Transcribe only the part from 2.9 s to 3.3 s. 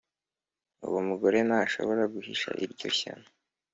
shyano.